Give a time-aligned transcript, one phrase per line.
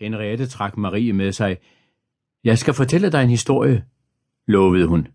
[0.00, 1.56] Henriette trak Marie med sig.
[2.44, 3.84] Jeg skal fortælle dig en historie,
[4.46, 5.08] lovede hun.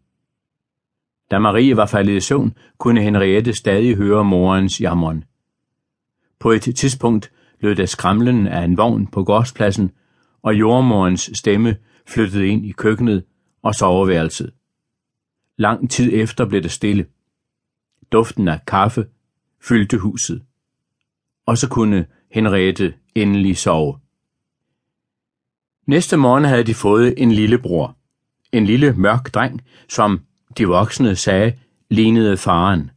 [1.32, 5.24] Da Marie var faldet i søvn, kunne Henriette stadig høre morens jammeren.
[6.40, 9.92] På et tidspunkt lød der skramlen af en vogn på gårdspladsen,
[10.42, 11.78] og jordmorens stemme
[12.08, 13.24] flyttede ind i køkkenet
[13.62, 14.54] og soveværelset.
[15.58, 17.06] Lang tid efter blev det stille.
[18.12, 19.06] Duften af kaffe
[19.62, 20.44] fyldte huset.
[21.46, 24.03] Og så kunne Henriette endelig sove.
[25.86, 27.98] Næste morgen havde de fået en lillebror.
[28.52, 30.22] En lille mørk dreng, som
[30.58, 31.54] de voksne sagde,
[31.90, 32.92] lignede faren.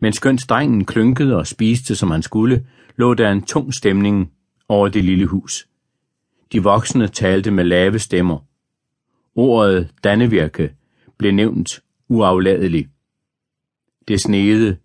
[0.00, 4.30] Men skønt drengen klynkede og spiste, som han skulle, lå der en tung stemning
[4.68, 5.68] over det lille hus.
[6.52, 8.38] De voksne talte med lave stemmer.
[9.34, 10.72] Ordet dannevirke
[11.18, 12.88] blev nævnt uafladeligt.
[14.08, 14.76] Det snede,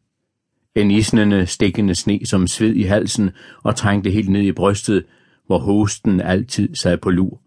[0.76, 3.32] en isnende, stikkende sne som sved i halsen
[3.64, 5.06] og trængte helt ned i brystet,
[5.50, 7.42] hvor hosten altid sad på lur.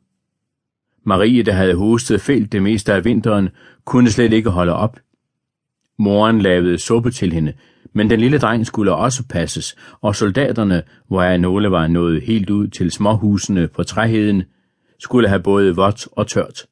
[1.04, 3.48] Marie, der havde hostet fælt det meste af vinteren,
[3.84, 4.98] kunne slet ikke holde op.
[5.98, 7.52] Moren lavede suppe til hende,
[7.92, 12.68] men den lille dreng skulle også passes, og soldaterne, hvor nogle var nået helt ud
[12.68, 14.42] til småhusene på træheden,
[14.98, 16.66] skulle have både vådt og tørt.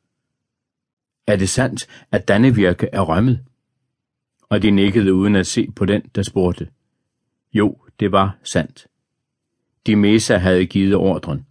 [1.27, 3.41] Er det sandt, at Dannevirke er rømmet?
[4.49, 6.69] Og de nikkede uden at se på den, der spurgte.
[7.53, 8.90] Jo, det var sandt.
[9.91, 11.47] De Mesa havde givet ordren.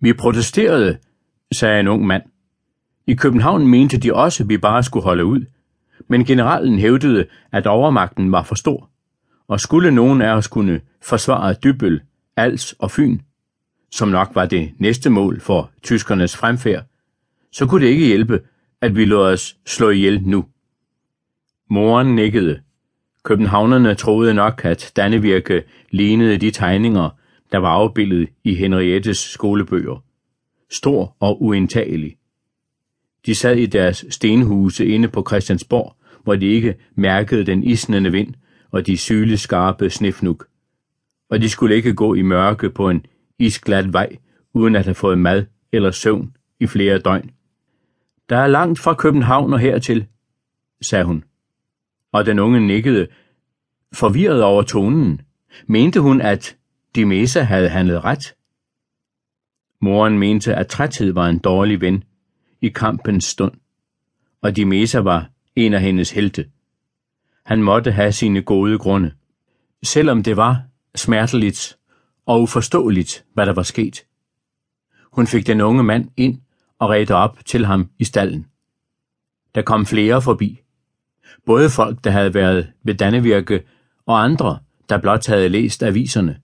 [0.00, 0.98] Vi protesterede,
[1.52, 2.22] sagde en ung mand.
[3.06, 5.44] I København mente de også, at vi bare skulle holde ud,
[6.08, 8.90] men generalen hævdede, at overmagten var for stor,
[9.48, 12.00] og skulle nogen af os kunne forsvare Dybøl,
[12.36, 13.18] Als og Fyn,
[13.90, 16.84] som nok var det næste mål for tyskernes fremfærd,
[17.52, 18.40] så kunne det ikke hjælpe,
[18.80, 20.46] at vi lod os slå ihjel nu.
[21.70, 22.60] Moren nikkede.
[23.28, 27.10] Københavnerne troede nok, at Dannevirke lignede de tegninger,
[27.52, 30.04] der var afbildet i Henriettes skolebøger.
[30.70, 32.16] Stor og uindtagelig.
[33.26, 38.34] De sad i deres stenhuse inde på Christiansborg, hvor de ikke mærkede den isnende vind
[38.70, 40.46] og de syleskarpe snefnuk.
[41.30, 43.06] Og de skulle ikke gå i mørke på en
[43.38, 44.16] isglat vej,
[44.54, 47.30] uden at have fået mad eller søvn i flere døgn.
[48.28, 50.06] Der er langt fra København og hertil,
[50.82, 51.24] sagde hun.
[52.12, 53.08] Og den unge nikkede,
[53.92, 55.20] forvirret over tonen.
[55.66, 56.56] Mente hun, at
[56.94, 58.34] Dimesa havde handlet ret?
[59.80, 62.04] Moren mente, at træthed var en dårlig ven
[62.60, 63.52] i kampens stund,
[64.42, 66.50] og Dimesa var en af hendes helte.
[67.44, 69.12] Han måtte have sine gode grunde,
[69.82, 70.62] selvom det var
[70.94, 71.78] smerteligt
[72.26, 74.06] og uforståeligt, hvad der var sket.
[75.12, 76.40] Hun fik den unge mand ind
[76.78, 78.46] og redte op til ham i stallen.
[79.54, 80.60] Der kom flere forbi.
[81.48, 83.62] Både folk, der havde været ved Dannevirke,
[84.06, 86.40] og andre, der blot havde læst aviserne.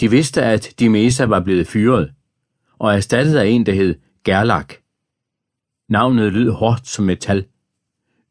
[0.00, 2.12] De vidste, at de Mesa var blevet fyret,
[2.78, 3.94] og erstattet af en, der hed
[4.24, 4.78] Gerlach.
[5.88, 7.46] Navnet lød hårdt som metal,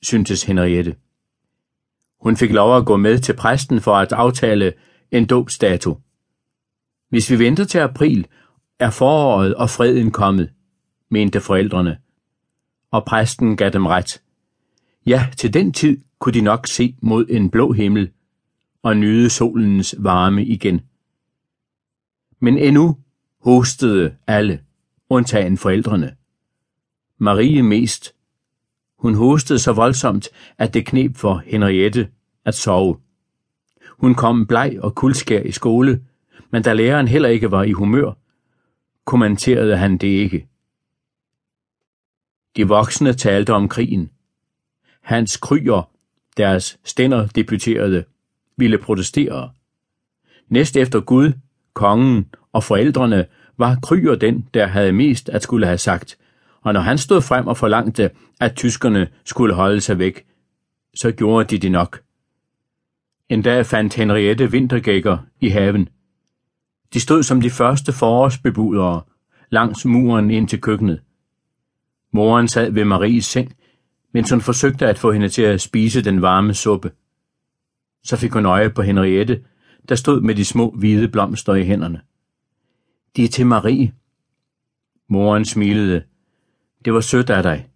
[0.02, 0.96] syntes Henriette.
[2.22, 4.74] Hun fik lov at gå med til præsten for at aftale
[5.12, 6.00] en dåbsdato.
[7.10, 8.28] Hvis vi venter til april,
[8.80, 10.50] er foråret og freden kommet,
[11.10, 11.98] mente forældrene.
[12.92, 14.22] Og præsten gav dem ret.
[15.06, 18.12] Ja, til den tid kunne de nok se mod en blå himmel
[18.84, 20.81] og nyde solens varme igen.
[22.40, 22.97] Men endnu
[23.41, 24.64] hostede alle,
[25.09, 26.16] undtagen forældrene.
[27.18, 28.16] Marie mest.
[29.00, 32.09] Hun hostede så voldsomt, at det knep for Henriette
[32.46, 32.97] at sove.
[33.90, 36.03] Hun kom bleg og kuldskær i skole,
[36.52, 38.14] men da læreren heller ikke var i humør,
[39.06, 40.47] kommenterede han det ikke.
[42.56, 44.09] De voksne talte om krigen.
[45.03, 45.90] Hans kryer,
[46.38, 48.03] deres stænder deputerede,
[48.58, 49.52] ville protestere.
[50.47, 51.34] Næst efter Gud,
[51.74, 53.25] kongen og forældrene
[53.58, 56.18] var kryer den, der havde mest at skulle have sagt,
[56.62, 60.25] og når han stod frem og forlangte, at tyskerne skulle holde sig væk,
[60.96, 62.02] så gjorde de det nok.
[63.30, 65.90] En dag fandt Henriette vintergækker i haven.
[66.94, 69.02] De stod som de første forårsbebudere
[69.50, 71.02] langs muren ind til køkkenet.
[72.11, 73.55] Moren sad ved Maries seng,
[74.14, 76.92] mens hun forsøgte at få hende til at spise den varme suppe.
[78.04, 79.44] Så fik hun øje på Henriette,
[79.90, 82.02] der stod med de små hvide blomster i hænderne.
[83.16, 83.94] De er til Marie.
[85.10, 86.04] Moren smilede.
[86.86, 87.68] Det var sødt af dig.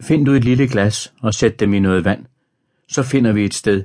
[0.00, 2.26] Find du et lille glas og sæt dem i noget vand.
[2.88, 3.84] Så finder vi et sted.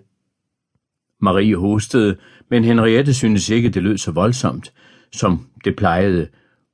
[1.19, 2.17] Marie hostede,
[2.49, 4.73] men Henriette syntes ikke, det lød så voldsomt,
[5.11, 6.27] som det plejede.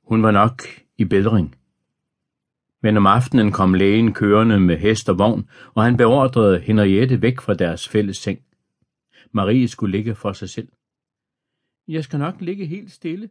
[0.04, 0.62] Hun var nok
[0.98, 1.54] i bedring.
[2.82, 7.40] Men om aftenen kom lægen kørende med hest og vogn, og han beordrede Henriette væk
[7.40, 8.38] fra deres fælles seng.
[9.32, 10.68] Marie skulle ligge for sig selv.
[11.88, 13.30] Jeg skal nok ligge helt stille,